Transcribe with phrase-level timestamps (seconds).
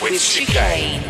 [0.00, 1.02] with Chicane.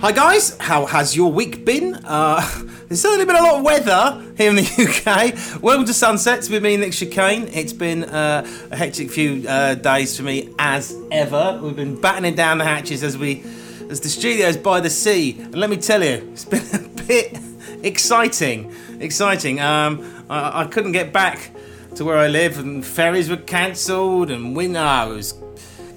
[0.00, 1.94] Hi guys, how has your week been?
[2.04, 2.40] Uh,
[2.88, 4.62] there's certainly been a lot of weather here in the
[5.56, 5.62] UK.
[5.62, 7.48] Welcome to Sunsets with me, Nick Chicane.
[7.52, 11.60] It's been uh, a hectic few uh, days for me as ever.
[11.62, 13.44] We've been battening down the hatches as we,
[13.88, 15.38] as the studio's by the sea.
[15.38, 17.38] And let me tell you, it's been a bit
[17.84, 18.74] exciting.
[18.98, 19.60] Exciting.
[19.60, 21.52] Um, I, I couldn't get back
[21.94, 25.41] to where I live, and ferries were cancelled, and we know it was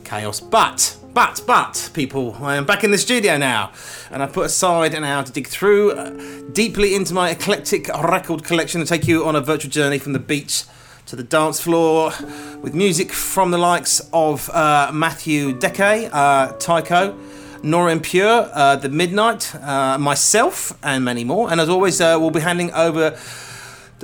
[0.06, 0.40] chaos.
[0.40, 3.72] But, but, but, people, I am back in the studio now,
[4.12, 6.12] and I put aside an hour to dig through uh,
[6.54, 10.20] deeply into my eclectic record collection and take you on a virtual journey from the
[10.20, 10.64] beach
[11.08, 12.12] to the dance floor
[12.62, 17.18] with music from the likes of uh, Matthew Dekay, uh, Tycho.
[17.64, 21.52] Nora En Pure, uh, The Midnight, uh, myself, and many more.
[21.52, 23.18] And as always, uh, we'll be handing over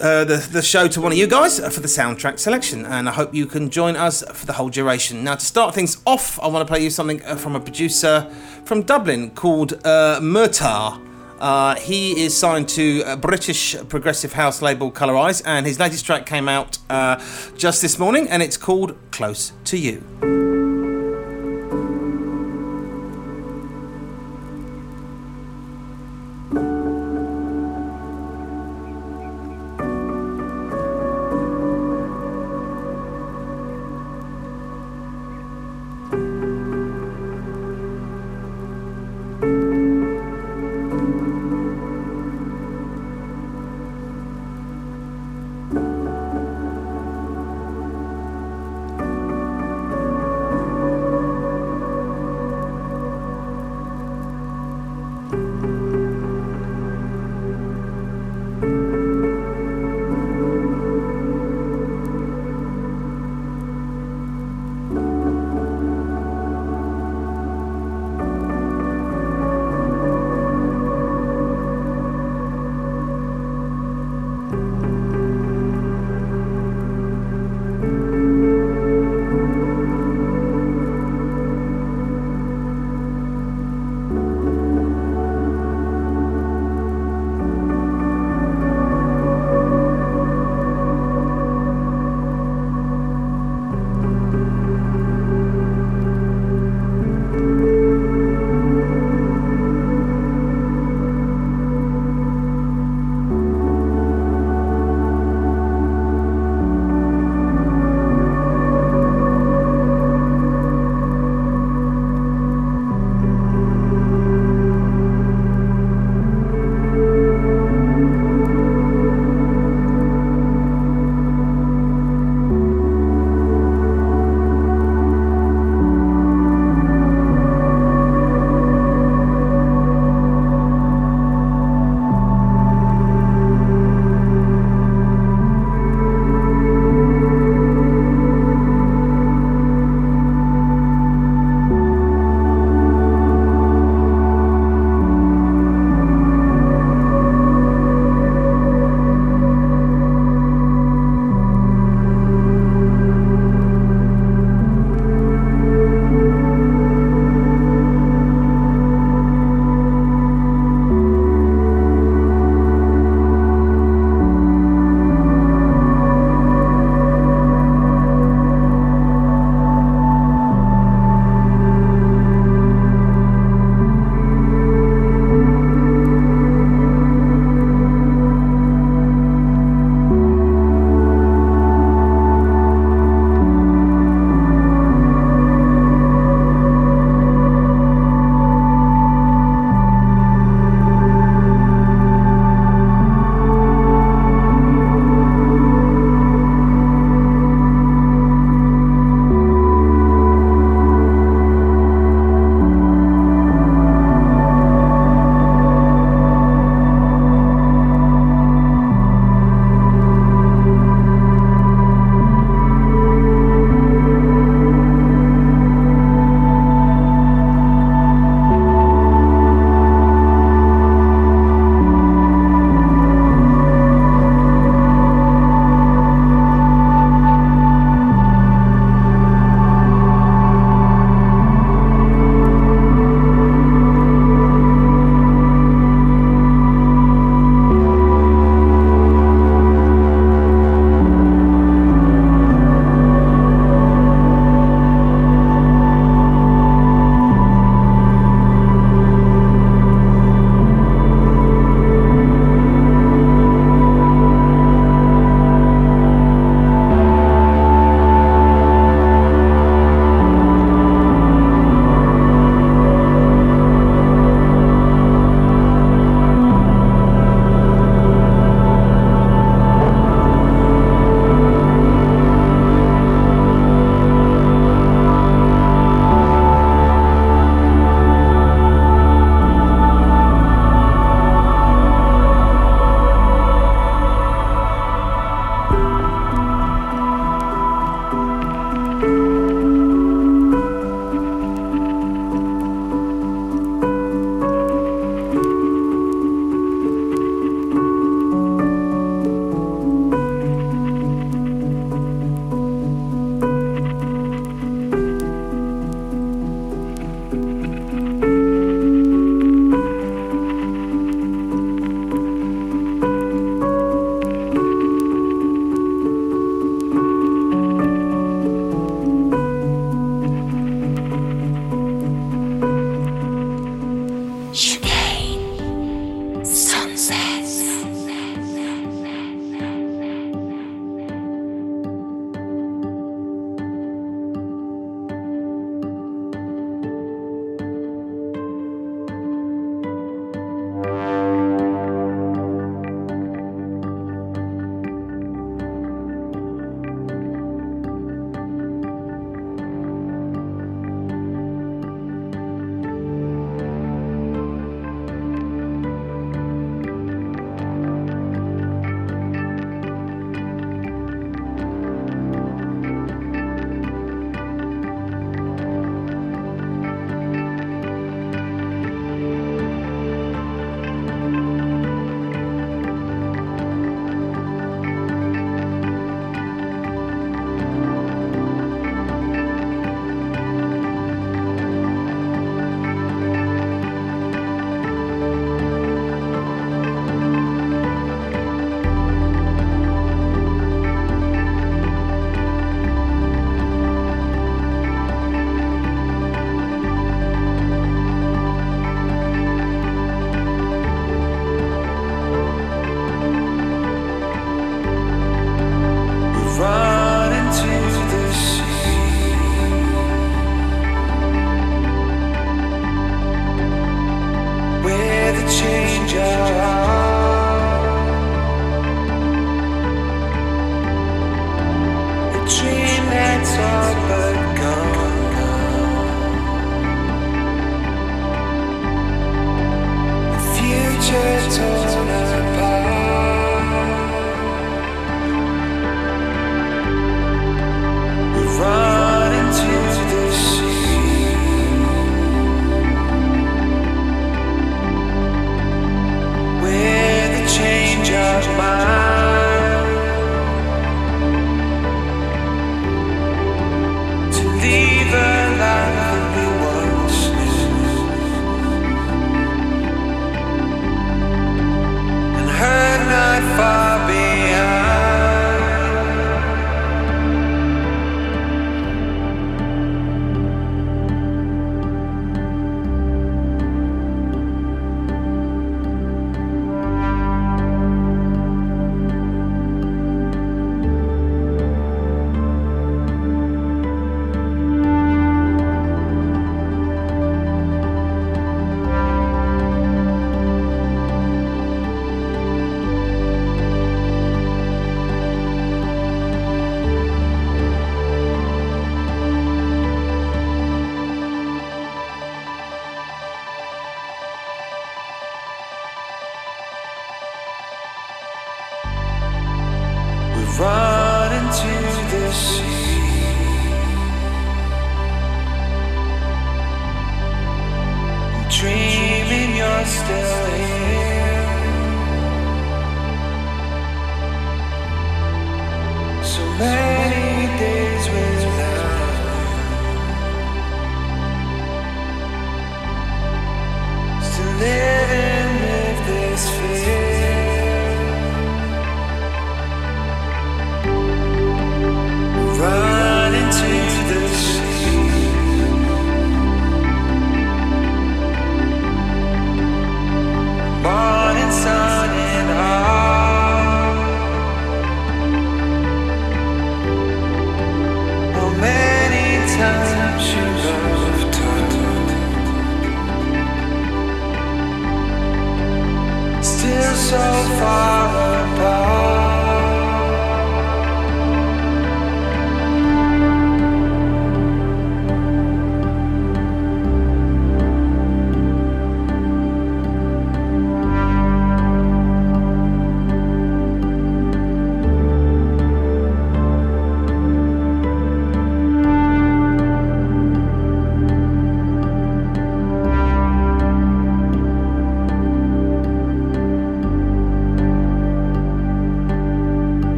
[0.00, 3.12] uh, the, the show to one of you guys for the soundtrack selection, and I
[3.12, 5.24] hope you can join us for the whole duration.
[5.24, 8.30] Now, to start things off, I want to play you something uh, from a producer
[8.64, 11.00] from Dublin called uh, Murtar.
[11.40, 16.26] Uh, he is signed to a British progressive house label Colorize, and his latest track
[16.26, 17.22] came out uh,
[17.56, 20.47] just this morning, and it's called Close to You.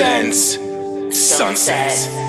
[0.00, 0.56] Presents
[1.12, 2.19] Sunset.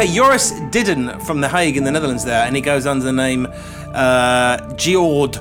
[0.00, 3.12] Okay, Joris Didden from The Hague in the Netherlands there, and he goes under the
[3.12, 3.46] name
[3.92, 5.34] uh, Geord.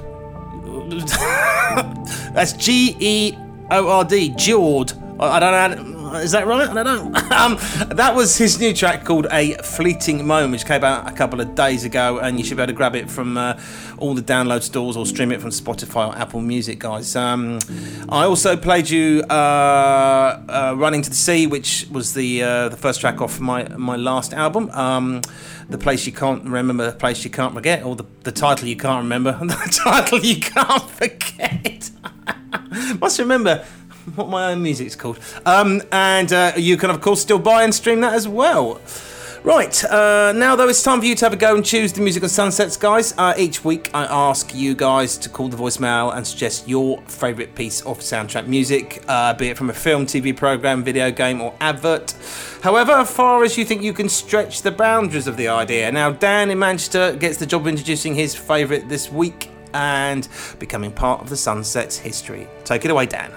[2.33, 3.37] That's G E
[3.71, 4.91] O R D, Geord.
[5.17, 6.15] I don't know.
[6.15, 6.67] Is that right?
[6.67, 7.21] I don't know.
[7.39, 7.57] um,
[7.89, 11.55] that was his new track called A Fleeting Moment, which came out a couple of
[11.55, 13.59] days ago, and you should be able to grab it from uh,
[13.97, 17.15] all the download stores or stream it from Spotify or Apple Music, guys.
[17.15, 17.59] Um,
[18.09, 22.77] I also played you uh, uh, Running to the Sea, which was the uh, the
[22.77, 24.69] first track off my, my last album.
[24.71, 25.21] Um,
[25.69, 28.75] the place you can't remember, the place you can't forget, or the, the title you
[28.75, 31.89] can't remember, the title you can't forget.
[32.99, 33.65] Must remember
[34.15, 35.19] what my own music's called.
[35.45, 38.81] Um, and uh, you can, of course, still buy and stream that as well.
[39.41, 42.01] Right, uh, now though, it's time for you to have a go and choose the
[42.01, 43.13] music of sunsets, guys.
[43.17, 47.55] Uh, each week, I ask you guys to call the voicemail and suggest your favourite
[47.55, 51.55] piece of soundtrack music, uh, be it from a film, TV program, video game, or
[51.61, 52.13] advert.
[52.63, 55.89] However far as you think you can stretch the boundaries of the idea.
[55.89, 60.27] Now, Dan in Manchester gets the job of introducing his favourite this week and
[60.59, 62.45] becoming part of the Sunsets history.
[62.65, 63.31] Take it away, Dan.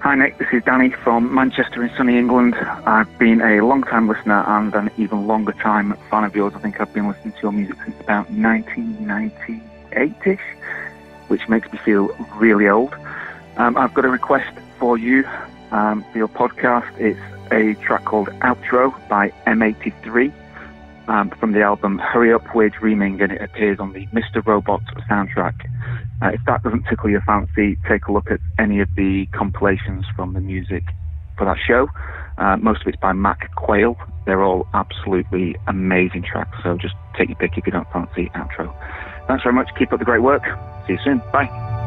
[0.00, 2.54] Hi Nick, this is Danny from Manchester in sunny England.
[2.54, 6.52] I've been a long time listener and an even longer time fan of yours.
[6.54, 10.38] I think I've been listening to your music since about 1998ish,
[11.26, 12.94] which makes me feel really old.
[13.56, 15.28] Um, I've got a request for you
[15.72, 16.96] um, for your podcast.
[16.98, 17.18] It's
[17.50, 20.32] a track called Outro by M83
[21.08, 24.44] um, from the album Hurry Up We're Dreaming, and it appears on the Mr.
[24.46, 25.54] Robot soundtrack.
[26.22, 30.04] Uh, if that doesn't tickle your fancy, take a look at any of the compilations
[30.14, 30.84] from the music
[31.36, 31.88] for that show.
[32.36, 33.96] Uh, most of it's by Mac Quayle.
[34.26, 38.74] They're all absolutely amazing tracks, so just take your pick if you don't fancy outro.
[39.26, 39.68] Thanks very much.
[39.78, 40.42] Keep up the great work.
[40.86, 41.22] See you soon.
[41.32, 41.77] Bye.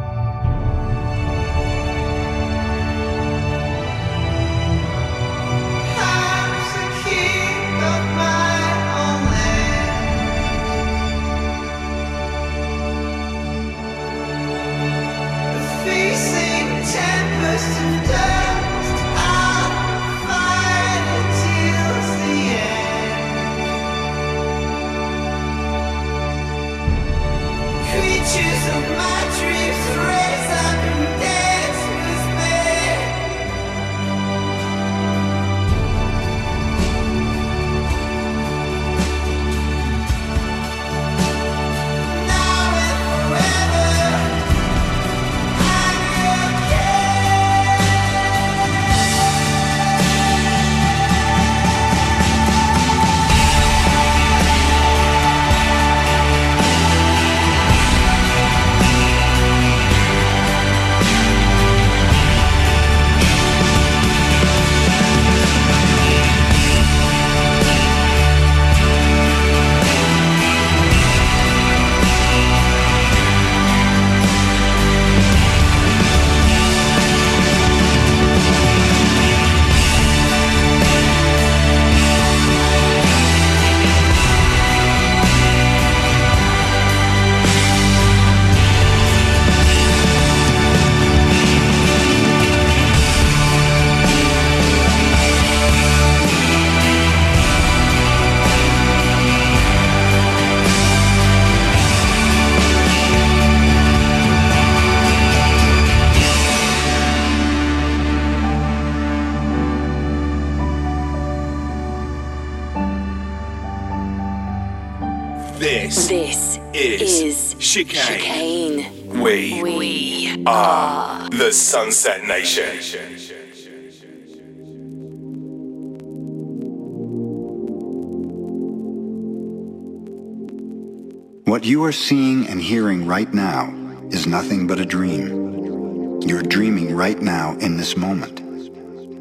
[131.52, 133.76] What you are seeing and hearing right now
[134.10, 136.22] is nothing but a dream.
[136.22, 138.40] You're dreaming right now in this moment.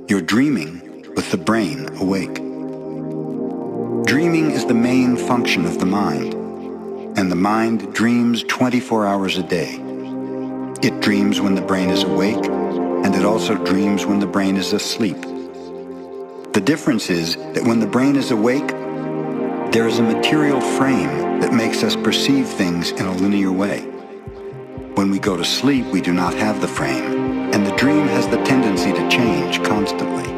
[0.08, 2.36] You're dreaming with the brain awake.
[4.06, 6.34] Dreaming is the main function of the mind
[7.18, 9.80] and the mind dreams 24 hours a day.
[10.82, 14.72] It dreams when the brain is awake, and it also dreams when the brain is
[14.72, 15.20] asleep.
[16.52, 18.68] The difference is that when the brain is awake,
[19.72, 23.80] there is a material frame that makes us perceive things in a linear way.
[24.94, 28.28] When we go to sleep, we do not have the frame, and the dream has
[28.28, 30.28] the tendency to change constantly.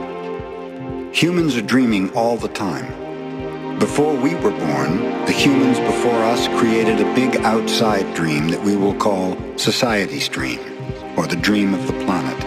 [1.13, 3.79] Humans are dreaming all the time.
[3.79, 8.77] Before we were born, the humans before us created a big outside dream that we
[8.77, 10.61] will call society's dream,
[11.17, 12.39] or the dream of the planet.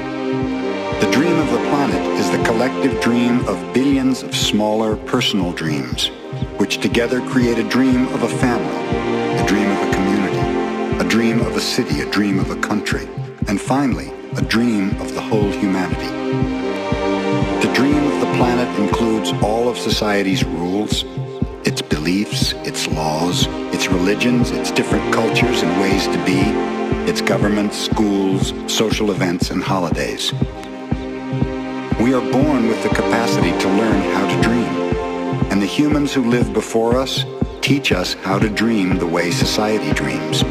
[1.02, 6.10] The dream of the planet is the collective dream of billions of smaller personal dreams.
[6.58, 11.42] Which together create a dream of a family, a dream of a community, a dream
[11.42, 13.08] of a city, a dream of a country,
[13.48, 16.10] and finally, a dream of the whole humanity.
[17.66, 21.04] The dream of the planet includes all of society's rules,
[21.66, 26.40] its beliefs, its laws, its religions, its different cultures and ways to be,
[27.10, 30.32] its governments, schools, social events, and holidays.
[32.00, 34.85] We are born with the capacity to learn how to dream,
[35.52, 37.26] and the humans who live before us
[37.62, 40.42] teach us how to dream the way society dreams.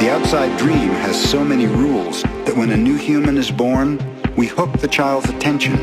[0.00, 3.98] The outside dream has so many rules that when a new human is born,
[4.36, 5.76] we hook the child's attention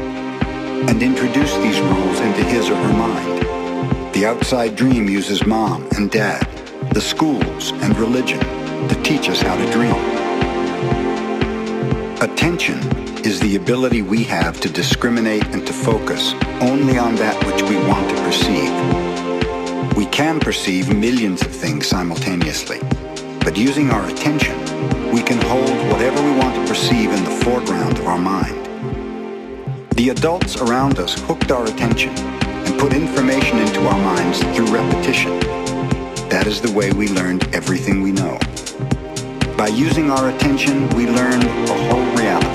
[0.88, 4.14] and introduce these rules into his or her mind.
[4.14, 6.48] The outside dream uses mom and dad,
[6.94, 8.40] the schools and religion
[8.88, 9.96] to teach us how to dream.
[12.22, 17.60] Attention is the ability we have to discriminate and to focus only on that which
[17.64, 19.98] we want to perceive.
[19.98, 22.80] We can perceive millions of things simultaneously.
[23.40, 24.56] But using our attention,
[25.12, 28.64] we can hold whatever we want to perceive in the foreground of our mind.
[29.96, 35.40] The adults around us hooked our attention and put information into our minds through repetition.
[36.30, 38.38] That is the way we learned everything we know.
[39.58, 42.55] By using our attention, we learned a whole reality,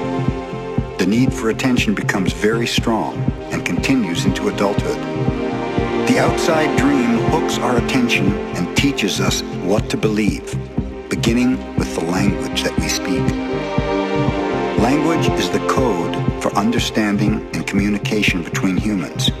[1.01, 3.17] The need for attention becomes very strong
[3.51, 4.99] and continues into adulthood.
[6.07, 10.55] The outside dream hooks our attention and teaches us what to believe,
[11.09, 13.25] beginning with the language that we speak.
[14.77, 19.31] Language is the code for understanding and communication between humans.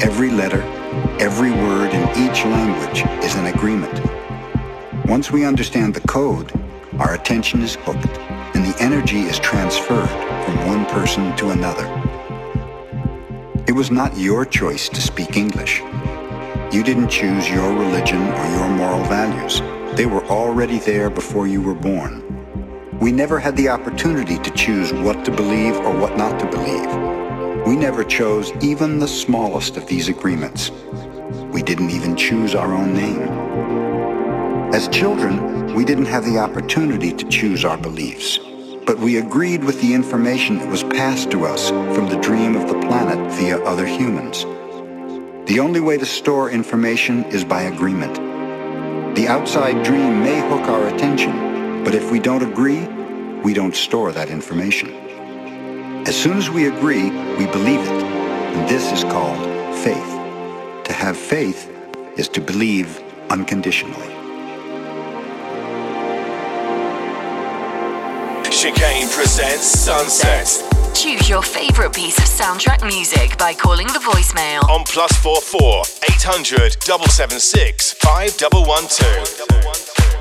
[0.00, 0.62] Every letter,
[1.18, 4.00] every word in each language is an agreement.
[5.06, 6.52] Once we understand the code,
[7.00, 8.16] our attention is hooked
[8.54, 11.86] and the energy is transferred from one person to another.
[13.66, 15.80] It was not your choice to speak English.
[16.72, 19.60] You didn't choose your religion or your moral values.
[19.94, 22.14] They were already there before you were born.
[22.98, 27.66] We never had the opportunity to choose what to believe or what not to believe.
[27.66, 30.70] We never chose even the smallest of these agreements.
[31.52, 33.20] We didn't even choose our own name.
[34.72, 38.38] As children, we didn't have the opportunity to choose our beliefs,
[38.88, 42.66] but we agreed with the information that was passed to us from the dream of
[42.68, 44.44] the planet via other humans.
[45.46, 48.14] The only way to store information is by agreement.
[49.14, 52.86] The outside dream may hook our attention, but if we don't agree,
[53.44, 54.88] we don't store that information.
[56.06, 58.02] As soon as we agree, we believe it.
[58.02, 59.38] And this is called
[59.84, 60.12] faith.
[60.86, 61.70] To have faith
[62.16, 64.17] is to believe unconditionally.
[68.58, 70.64] Chicane presents Sunset.
[70.92, 75.84] Choose your favorite piece of soundtrack music by calling the voicemail on plus four four
[76.10, 80.17] eight hundred double seven six five double one two.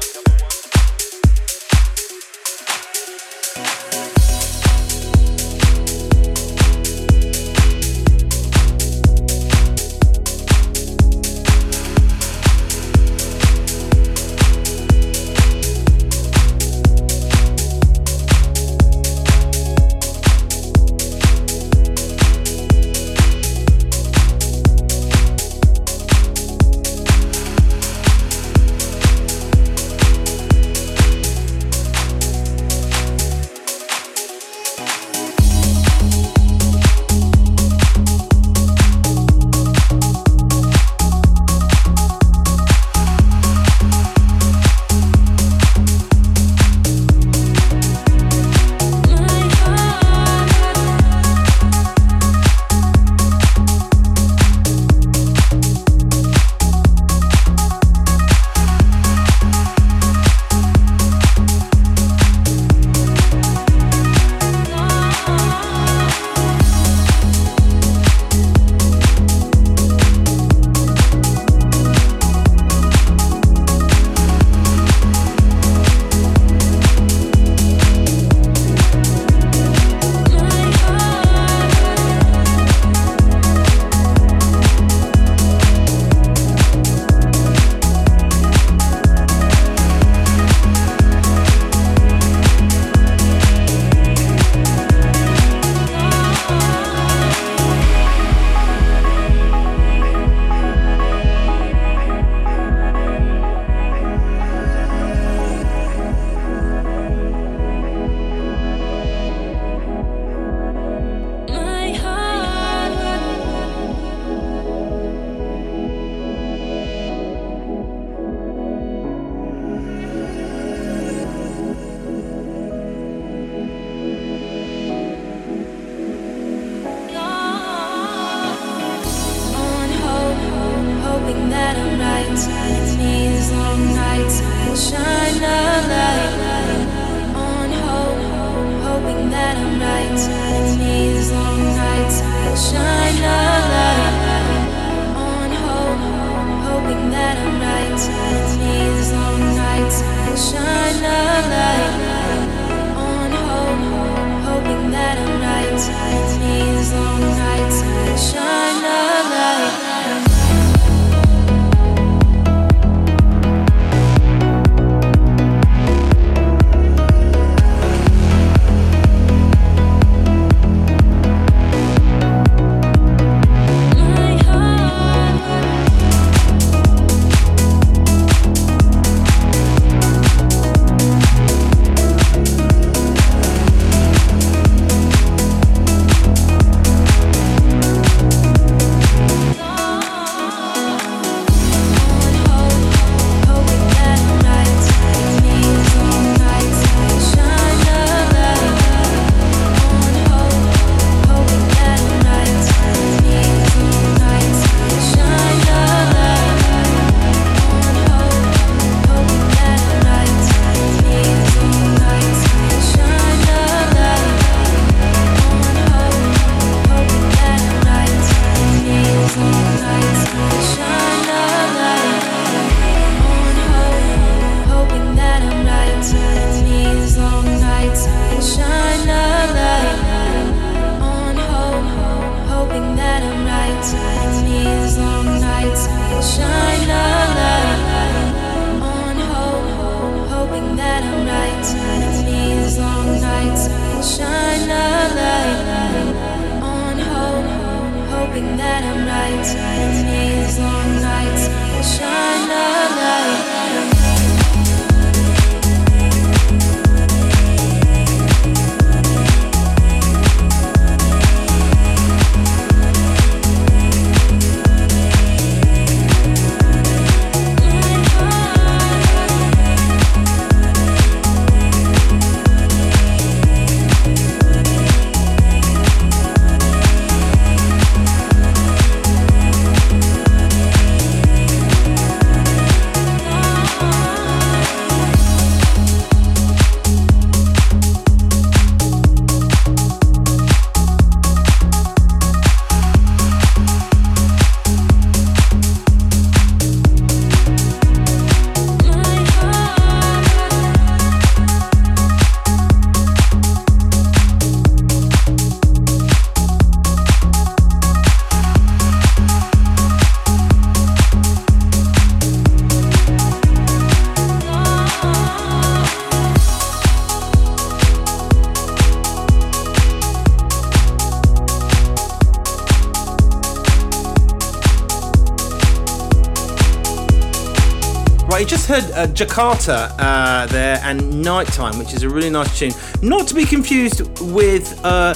[328.67, 332.73] Heard uh, Jakarta uh, there and Nighttime, which is a really nice tune.
[333.01, 335.13] Not to be confused with uh,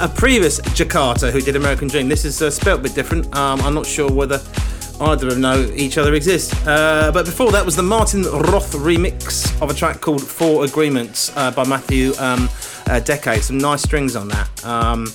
[0.00, 2.08] a previous Jakatta who did American Dream.
[2.08, 3.32] This is uh, spelt a bit different.
[3.36, 4.42] Um, I'm not sure whether
[5.00, 6.52] either of them know each other exist.
[6.66, 11.30] Uh, but before that was the Martin Roth remix of a track called Four Agreements
[11.36, 12.48] uh, by Matthew um.
[13.40, 14.64] Some nice strings on that.
[14.64, 15.06] Um,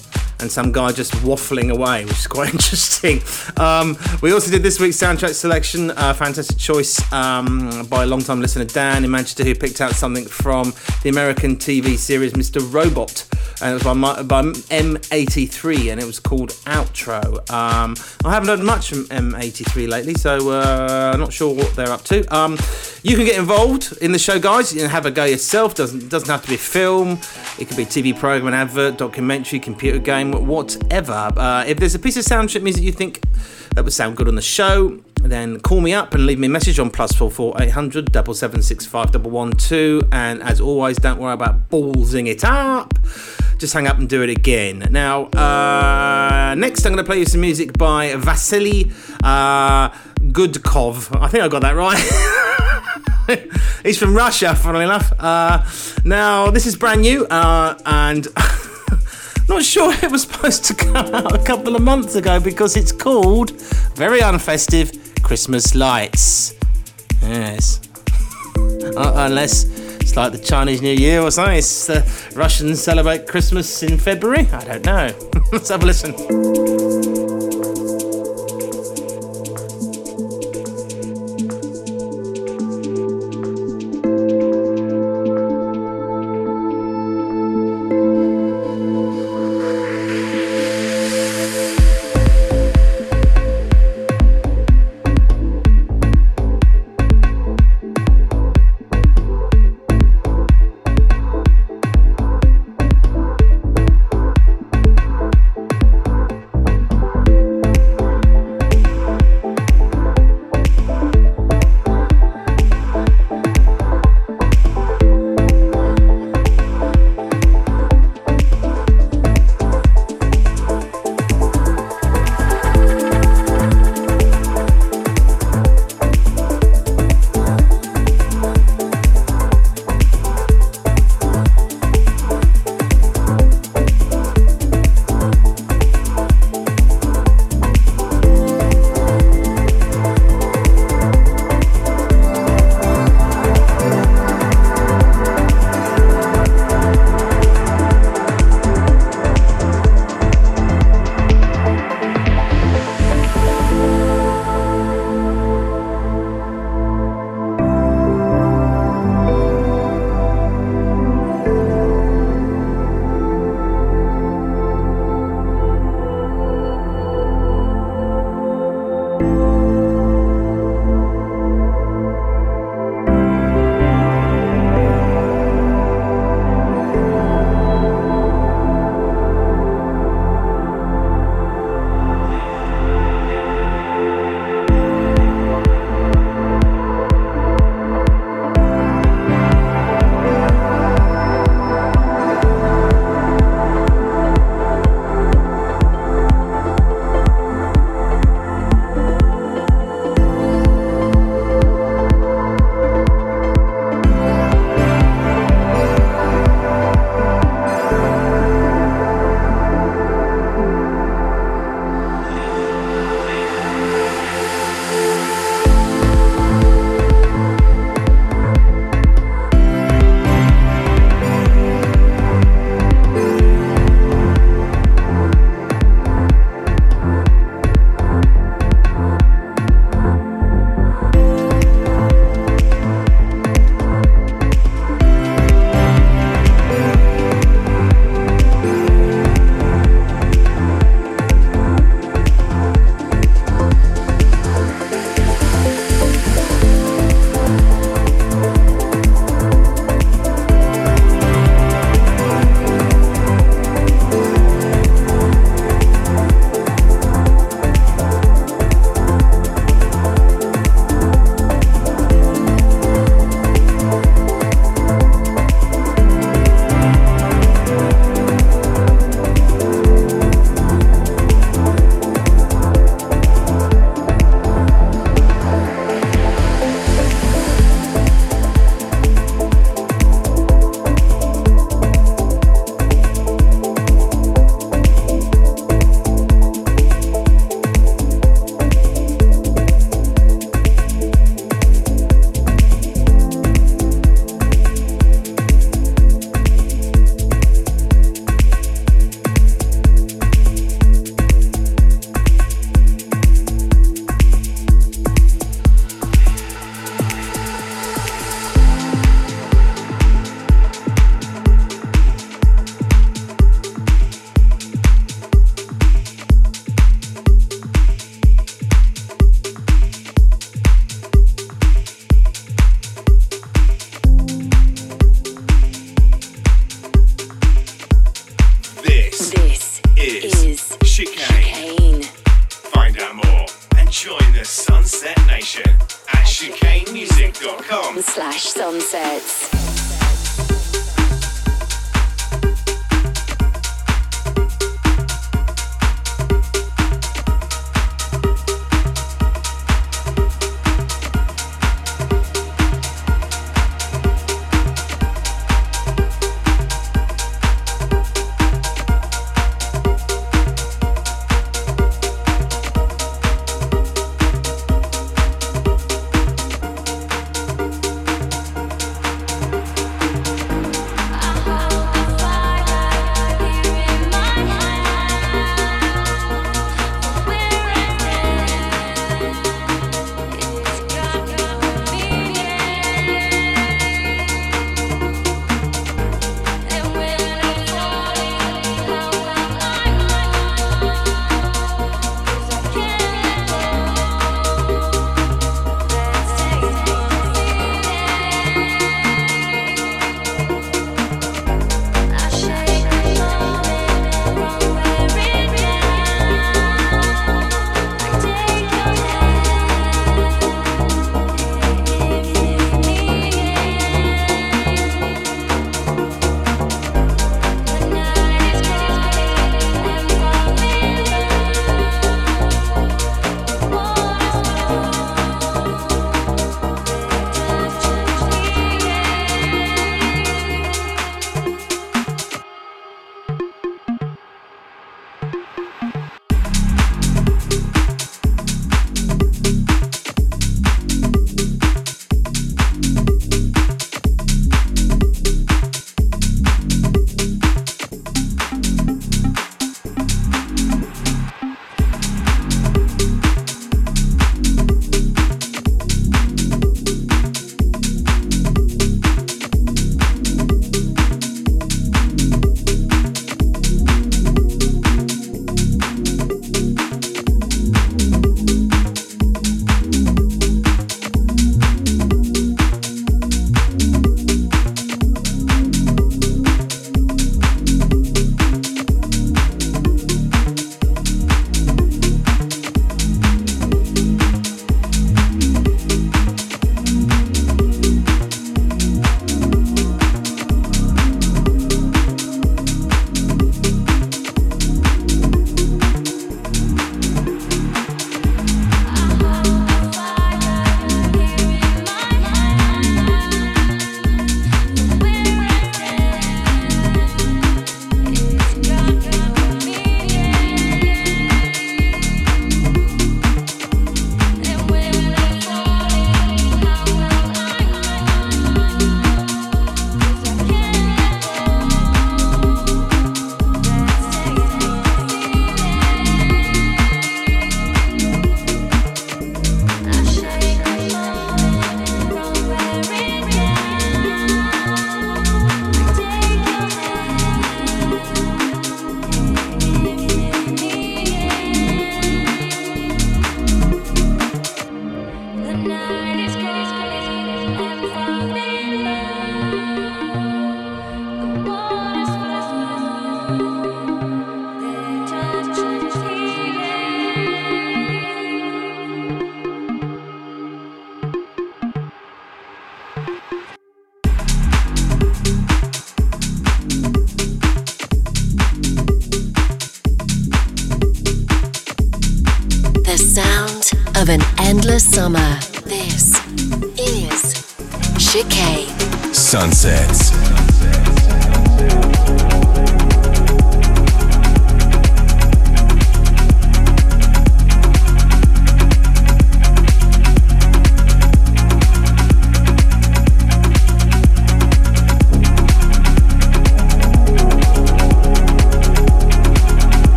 [0.44, 3.22] and some guy just waffling away, which is quite interesting.
[3.58, 8.42] Um, we also did this week's soundtrack selection, uh, fantastic choice um, by a long-time
[8.42, 12.62] listener Dan in Manchester, who picked out something from the American TV series Mr.
[12.74, 13.26] Robot,
[13.62, 17.50] and it was by, by M83, and it was called Outro.
[17.50, 21.88] Um, I haven't heard much from M83 lately, so uh, I'm not sure what they're
[21.88, 22.26] up to.
[22.36, 22.58] Um,
[23.02, 24.74] you can get involved in the show, guys.
[24.74, 25.76] You can have a go yourself.
[25.76, 27.20] Doesn't doesn't have to be film.
[27.60, 31.32] It could be TV program, advert, documentary, computer game, whatever.
[31.36, 33.22] Uh, if there's a piece of soundtrack music you think
[33.76, 36.50] that would sound good on the show, then call me up and leave me a
[36.50, 40.02] message on plus four four eight hundred double seven six five double one two.
[40.12, 42.94] And as always, don't worry about ballsing it up.
[43.58, 44.88] Just hang up and do it again.
[44.92, 48.92] Now, uh, next I'm going to play you some music by Vasily
[49.24, 51.20] uh, Gudkov.
[51.22, 52.00] I think I got that right.
[53.84, 55.14] He's from Russia, funnily enough.
[55.18, 55.64] Uh,
[56.04, 58.28] now, this is brand new, uh, and
[59.50, 62.92] Not sure it was supposed to come out a couple of months ago because it's
[62.92, 63.52] called,
[63.96, 66.56] very unfestive, Christmas Lights.
[67.22, 67.82] Yes.
[68.98, 69.66] uh, unless
[70.02, 71.58] it's like the Chinese New Year or something.
[71.58, 72.04] It's the
[72.36, 74.48] Russians celebrate Christmas in February.
[74.52, 75.30] I don't know.
[75.52, 76.93] Let's have a listen.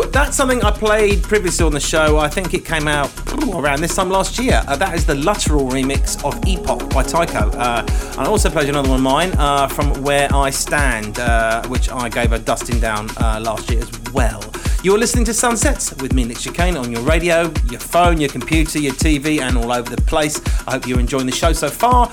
[0.00, 2.16] That's something I played previously on the show.
[2.18, 3.10] I think it came out
[3.52, 4.62] around this time last year.
[4.66, 7.50] Uh, that is the Lutteral remix of Epoch by Tycho.
[7.58, 11.66] Uh, and I also played another one of mine uh, from Where I Stand, uh,
[11.68, 14.42] which I gave a dusting down uh, last year as well.
[14.82, 18.80] You're listening to Sunsets with me, Nick Chicane, on your radio, your phone, your computer,
[18.80, 20.40] your TV, and all over the place.
[20.66, 22.08] I hope you're enjoying the show so far.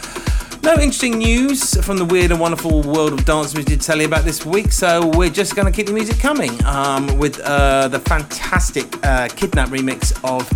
[0.69, 4.05] No interesting news from the weird and wonderful world of dance we did tell you
[4.05, 7.87] about this week, so we're just going to keep the music coming um, with uh,
[7.87, 10.47] the fantastic uh, Kidnap remix of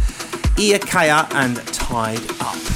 [0.59, 2.72] Ia Kaya and Tied Up.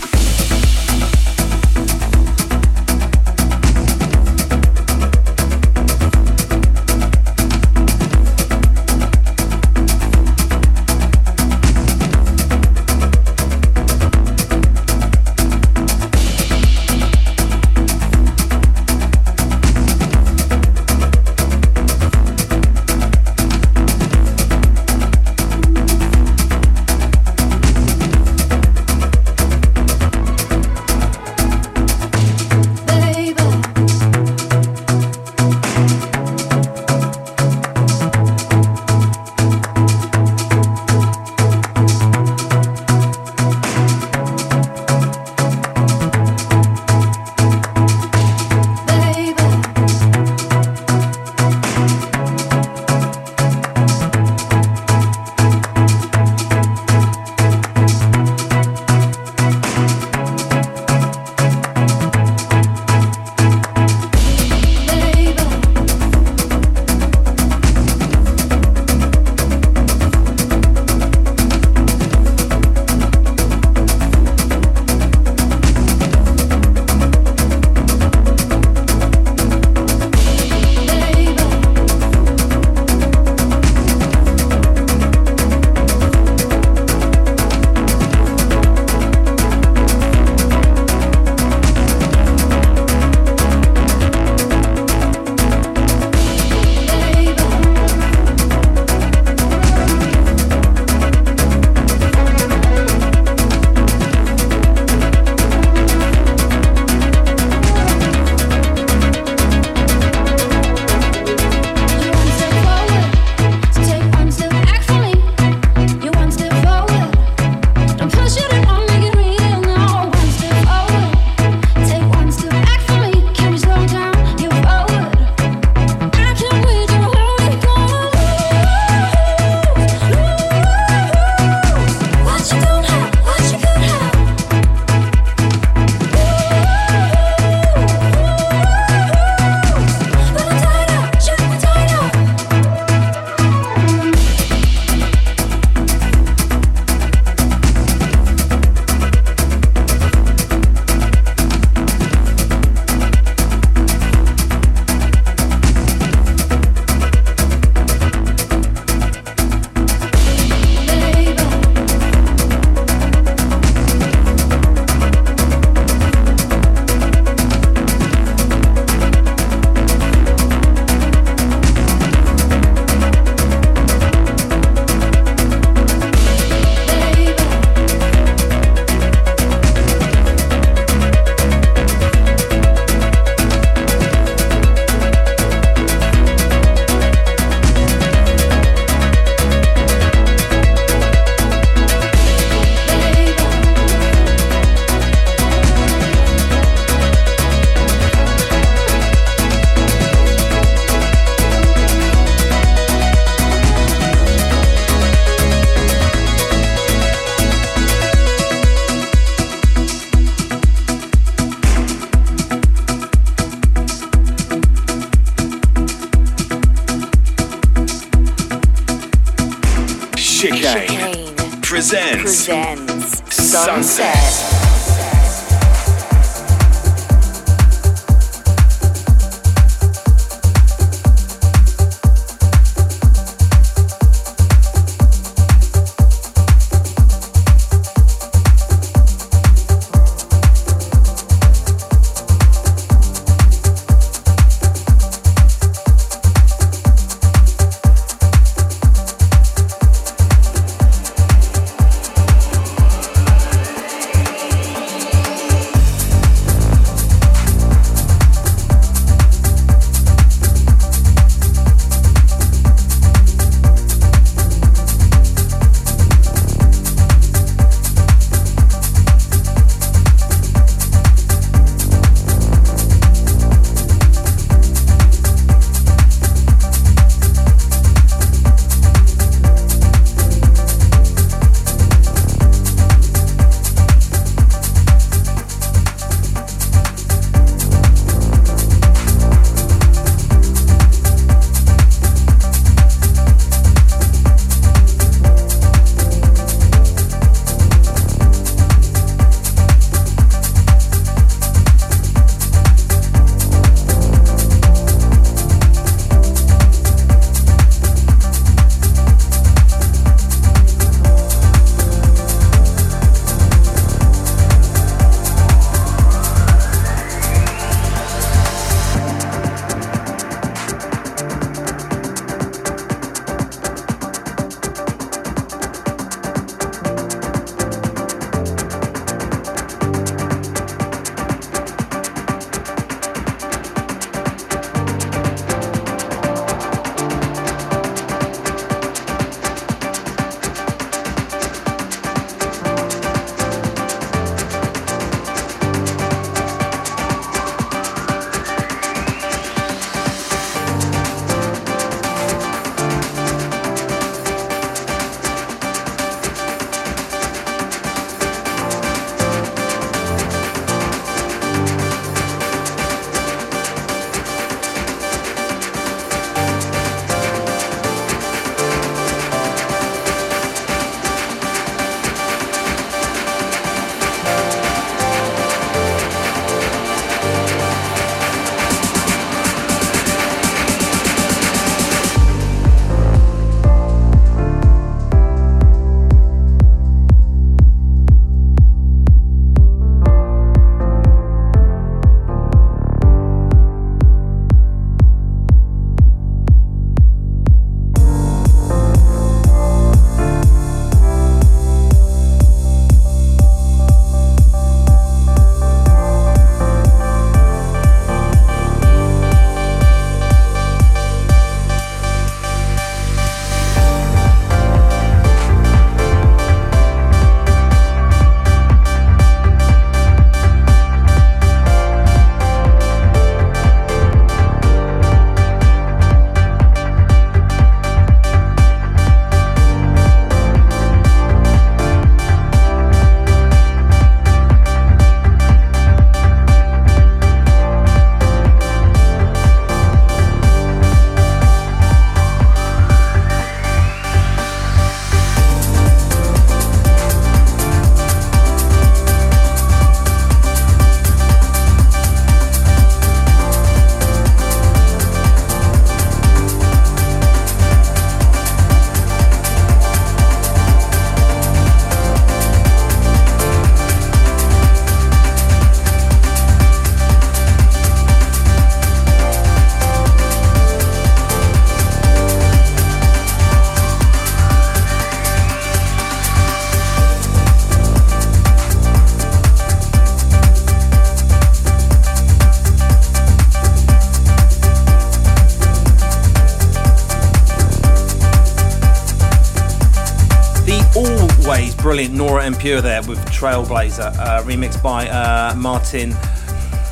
[491.98, 496.12] Brilliant Nora En Pure there with Trailblazer, uh, remixed by uh, Martin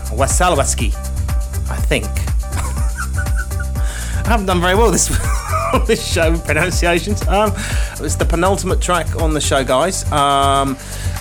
[0.09, 0.95] Wasalowski,
[1.69, 2.05] I think.
[4.25, 5.09] I haven't done very well this
[5.85, 7.21] this show pronunciations.
[7.27, 7.53] Um,
[7.99, 10.11] it's the penultimate track on the show, guys.
[10.11, 10.75] Um,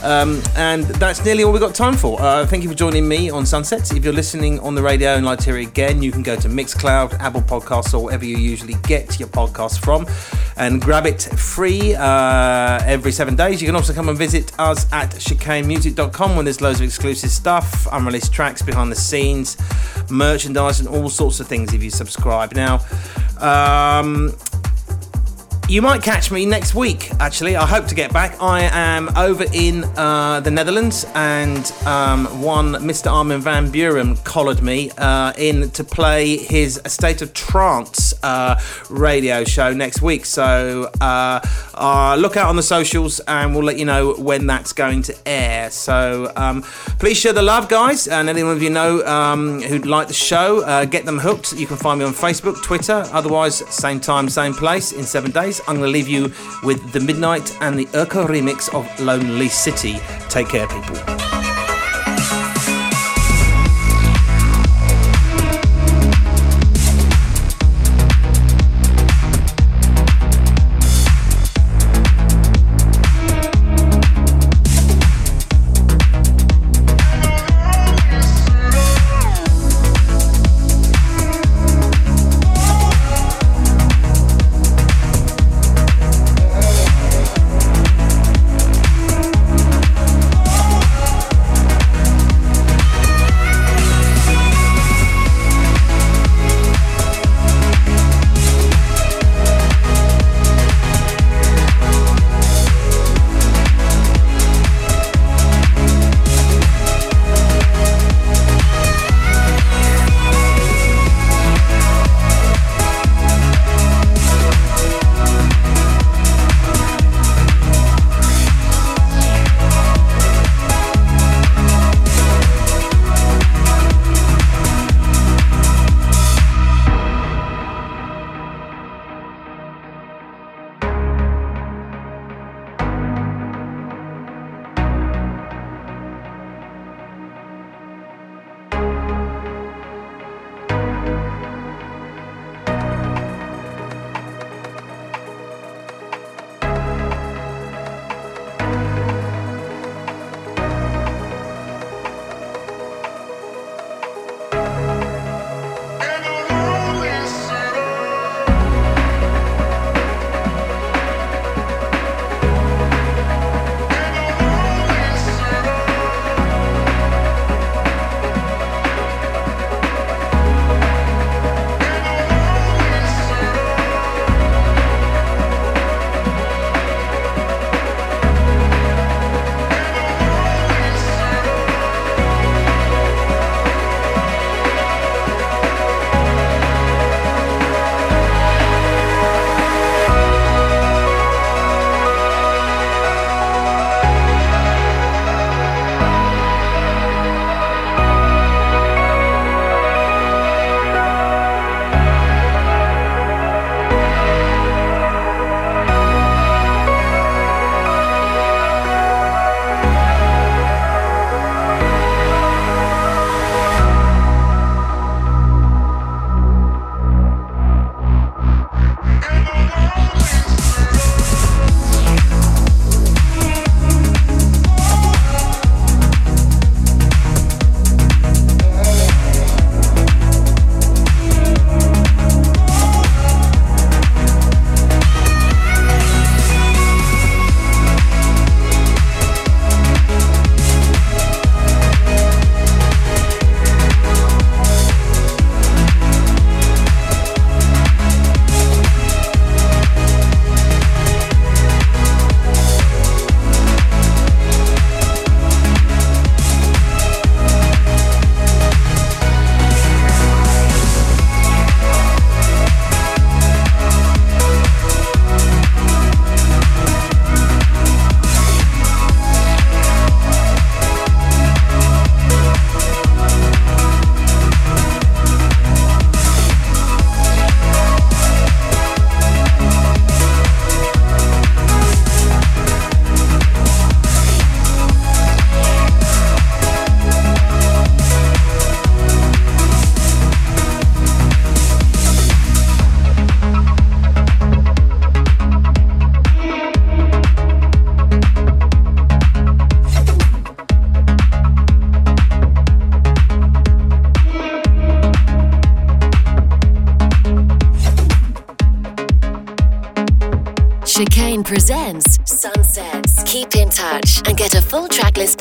[0.04, 2.20] Um, and that's nearly all we've got time for.
[2.20, 3.90] Uh, thank you for joining me on Sunsets.
[3.92, 6.36] If you're listening on the radio and like to hear it again, you can go
[6.36, 10.06] to Mixcloud, Apple Podcasts, or wherever you usually get your podcasts from
[10.58, 13.62] and grab it free uh, every seven days.
[13.62, 17.88] You can also come and visit us at chicanemusic.com when there's loads of exclusive stuff,
[17.90, 19.56] unreleased tracks, behind the scenes,
[20.10, 22.52] merchandise, and all sorts of things if you subscribe.
[22.52, 22.84] Now,
[23.40, 24.34] um,
[25.68, 27.56] you might catch me next week, actually.
[27.56, 28.40] I hope to get back.
[28.40, 33.10] I am over in uh, the Netherlands, and um, one Mr.
[33.10, 38.60] Armin van Buuren collared me uh, in to play his State of Trance uh,
[38.90, 40.26] radio show next week.
[40.26, 41.40] So uh,
[41.72, 45.16] uh, look out on the socials, and we'll let you know when that's going to
[45.26, 45.70] air.
[45.70, 46.62] So um,
[46.98, 50.62] please share the love, guys, and anyone of you know um, who'd like the show,
[50.64, 51.54] uh, get them hooked.
[51.54, 53.04] You can find me on Facebook, Twitter.
[53.12, 55.53] Otherwise, same time, same place in seven days.
[55.66, 56.32] I'm going to leave you
[56.62, 59.98] with The Midnight and the Urko remix of Lonely City.
[60.28, 60.96] Take care, people.